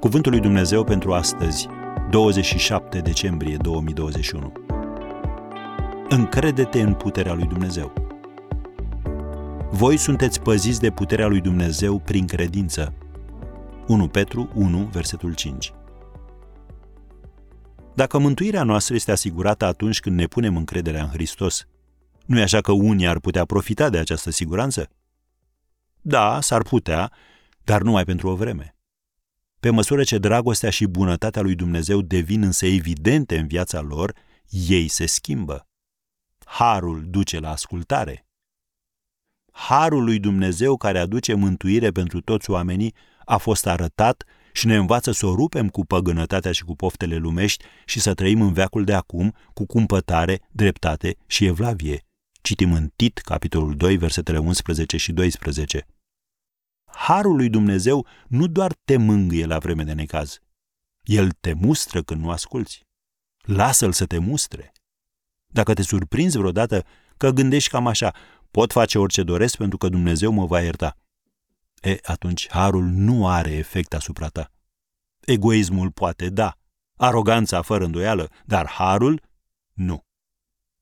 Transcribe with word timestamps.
Cuvântul 0.00 0.32
lui 0.32 0.40
Dumnezeu 0.40 0.84
pentru 0.84 1.12
astăzi, 1.12 1.66
27 2.10 2.98
decembrie 2.98 3.56
2021. 3.56 4.52
Încrede-te 6.08 6.80
în 6.80 6.94
puterea 6.94 7.32
lui 7.32 7.46
Dumnezeu. 7.46 7.92
Voi 9.70 9.96
sunteți 9.96 10.40
păziți 10.40 10.80
de 10.80 10.90
puterea 10.90 11.26
lui 11.26 11.40
Dumnezeu 11.40 11.98
prin 11.98 12.26
credință. 12.26 12.94
1 13.86 14.08
Petru 14.08 14.48
1, 14.54 14.88
versetul 14.92 15.34
5. 15.34 15.72
Dacă 17.94 18.18
mântuirea 18.18 18.62
noastră 18.62 18.94
este 18.94 19.12
asigurată 19.12 19.64
atunci 19.64 20.00
când 20.00 20.16
ne 20.16 20.26
punem 20.26 20.56
încrederea 20.56 21.02
în 21.02 21.08
Hristos, 21.08 21.66
nu 22.26 22.38
e 22.38 22.42
așa 22.42 22.60
că 22.60 22.72
unii 22.72 23.06
ar 23.06 23.18
putea 23.18 23.44
profita 23.44 23.88
de 23.90 23.98
această 23.98 24.30
siguranță? 24.30 24.88
Da, 26.00 26.40
s-ar 26.40 26.62
putea, 26.62 27.12
dar 27.64 27.82
numai 27.82 28.04
pentru 28.04 28.28
o 28.28 28.34
vreme. 28.34 28.75
Pe 29.60 29.70
măsură 29.70 30.04
ce 30.04 30.18
dragostea 30.18 30.70
și 30.70 30.86
bunătatea 30.86 31.42
lui 31.42 31.54
Dumnezeu 31.54 32.00
devin 32.00 32.42
însă 32.42 32.66
evidente 32.66 33.38
în 33.38 33.46
viața 33.46 33.80
lor, 33.80 34.14
ei 34.48 34.88
se 34.88 35.06
schimbă. 35.06 35.68
Harul 36.44 37.04
duce 37.08 37.38
la 37.38 37.50
ascultare. 37.50 38.26
Harul 39.52 40.04
lui 40.04 40.18
Dumnezeu 40.18 40.76
care 40.76 40.98
aduce 40.98 41.34
mântuire 41.34 41.90
pentru 41.90 42.20
toți 42.20 42.50
oamenii 42.50 42.94
a 43.24 43.36
fost 43.36 43.66
arătat 43.66 44.24
și 44.52 44.66
ne 44.66 44.76
învață 44.76 45.10
să 45.10 45.26
o 45.26 45.34
rupem 45.34 45.68
cu 45.68 45.84
păgânătatea 45.84 46.52
și 46.52 46.64
cu 46.64 46.74
poftele 46.76 47.16
lumești 47.16 47.64
și 47.84 48.00
să 48.00 48.14
trăim 48.14 48.40
în 48.40 48.52
veacul 48.52 48.84
de 48.84 48.94
acum 48.94 49.34
cu 49.54 49.66
cumpătare, 49.66 50.40
dreptate 50.50 51.16
și 51.26 51.44
evlavie. 51.44 52.04
Citim 52.42 52.72
în 52.72 52.90
Tit, 52.96 53.18
capitolul 53.18 53.76
2, 53.76 53.96
versetele 53.96 54.38
11 54.38 54.96
și 54.96 55.12
12. 55.12 55.86
Harul 57.06 57.36
lui 57.36 57.48
Dumnezeu 57.48 58.06
nu 58.28 58.46
doar 58.46 58.72
te 58.84 58.96
mângâie 58.96 59.46
la 59.46 59.58
vreme 59.58 59.84
de 59.84 59.92
necaz. 59.92 60.38
El 61.02 61.30
te 61.30 61.52
mustră 61.52 62.02
când 62.02 62.20
nu 62.20 62.30
asculți. 62.30 62.86
Lasă-l 63.40 63.92
să 63.92 64.06
te 64.06 64.18
mustre. 64.18 64.72
Dacă 65.46 65.74
te 65.74 65.82
surprinzi 65.82 66.38
vreodată 66.38 66.84
că 67.16 67.30
gândești 67.30 67.70
cam 67.70 67.86
așa, 67.86 68.14
pot 68.50 68.72
face 68.72 68.98
orice 68.98 69.22
doresc 69.22 69.56
pentru 69.56 69.78
că 69.78 69.88
Dumnezeu 69.88 70.32
mă 70.32 70.46
va 70.46 70.60
ierta. 70.60 70.96
E, 71.80 71.98
atunci 72.02 72.48
harul 72.50 72.84
nu 72.84 73.28
are 73.28 73.50
efect 73.50 73.94
asupra 73.94 74.28
ta. 74.28 74.52
Egoismul 75.20 75.90
poate 75.90 76.28
da, 76.28 76.56
aroganța 76.96 77.62
fără 77.62 77.84
îndoială, 77.84 78.30
dar 78.44 78.68
harul 78.68 79.22
nu. 79.72 80.04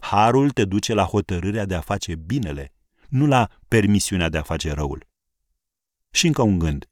Harul 0.00 0.50
te 0.50 0.64
duce 0.64 0.94
la 0.94 1.04
hotărârea 1.04 1.64
de 1.64 1.74
a 1.74 1.80
face 1.80 2.14
binele, 2.14 2.72
nu 3.08 3.26
la 3.26 3.50
permisiunea 3.68 4.28
de 4.28 4.38
a 4.38 4.42
face 4.42 4.72
răul. 4.72 5.08
Și 6.10 6.26
încă 6.26 6.42
un 6.42 6.58
gând. 6.58 6.90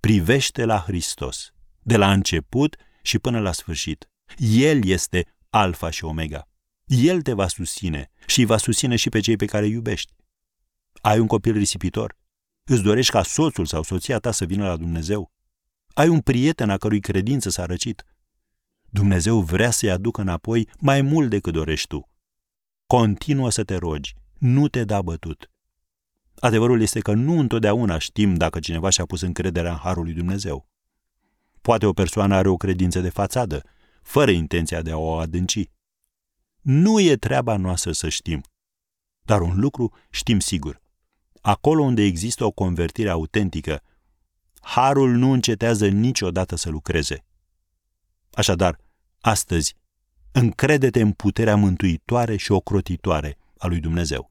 Privește 0.00 0.64
la 0.64 0.78
Hristos, 0.80 1.52
de 1.82 1.96
la 1.96 2.12
început 2.12 2.76
și 3.02 3.18
până 3.18 3.40
la 3.40 3.52
sfârșit. 3.52 4.10
El 4.38 4.84
este 4.84 5.36
Alfa 5.50 5.90
și 5.90 6.04
Omega. 6.04 6.48
El 6.84 7.22
te 7.22 7.32
va 7.32 7.48
susține 7.48 8.10
și 8.26 8.44
va 8.44 8.56
susține 8.56 8.96
și 8.96 9.08
pe 9.08 9.20
cei 9.20 9.36
pe 9.36 9.44
care 9.44 9.64
îi 9.64 9.72
iubești. 9.72 10.12
Ai 11.00 11.18
un 11.18 11.26
copil 11.26 11.52
risipitor? 11.52 12.16
Îți 12.64 12.82
dorești 12.82 13.12
ca 13.12 13.22
soțul 13.22 13.66
sau 13.66 13.82
soția 13.82 14.18
ta 14.18 14.30
să 14.30 14.44
vină 14.44 14.66
la 14.66 14.76
Dumnezeu? 14.76 15.32
Ai 15.94 16.08
un 16.08 16.20
prieten 16.20 16.70
a 16.70 16.76
cărui 16.76 17.00
credință 17.00 17.48
s-a 17.48 17.66
răcit? 17.66 18.04
Dumnezeu 18.90 19.40
vrea 19.40 19.70
să-i 19.70 19.90
aducă 19.90 20.20
înapoi 20.20 20.68
mai 20.78 21.02
mult 21.02 21.30
decât 21.30 21.52
dorești 21.52 21.86
tu. 21.86 22.10
Continuă 22.86 23.50
să 23.50 23.64
te 23.64 23.76
rogi, 23.76 24.14
nu 24.38 24.68
te 24.68 24.84
da 24.84 25.02
bătut. 25.02 25.50
Adevărul 26.46 26.80
este 26.80 27.00
că 27.00 27.12
nu 27.12 27.38
întotdeauna 27.38 27.98
știm 27.98 28.34
dacă 28.34 28.60
cineva 28.60 28.88
și-a 28.88 29.04
pus 29.04 29.20
încrederea 29.20 29.70
în 29.70 29.76
Harul 29.76 30.04
lui 30.04 30.12
Dumnezeu. 30.12 30.68
Poate 31.60 31.86
o 31.86 31.92
persoană 31.92 32.34
are 32.34 32.48
o 32.48 32.56
credință 32.56 33.00
de 33.00 33.08
fațadă, 33.08 33.62
fără 34.02 34.30
intenția 34.30 34.82
de 34.82 34.90
a 34.90 34.96
o 34.96 35.14
adânci. 35.14 35.70
Nu 36.60 37.00
e 37.00 37.16
treaba 37.16 37.56
noastră 37.56 37.92
să 37.92 38.08
știm. 38.08 38.42
Dar 39.22 39.40
un 39.40 39.60
lucru 39.60 39.92
știm 40.10 40.40
sigur. 40.40 40.80
Acolo 41.40 41.82
unde 41.82 42.02
există 42.02 42.44
o 42.44 42.50
convertire 42.50 43.08
autentică, 43.08 43.82
Harul 44.60 45.10
nu 45.10 45.30
încetează 45.30 45.86
niciodată 45.88 46.56
să 46.56 46.70
lucreze. 46.70 47.24
Așadar, 48.32 48.78
astăzi, 49.20 49.74
încrede-te 50.32 51.00
în 51.00 51.12
puterea 51.12 51.56
mântuitoare 51.56 52.36
și 52.36 52.52
ocrotitoare 52.52 53.38
a 53.58 53.66
lui 53.66 53.80
Dumnezeu. 53.80 54.30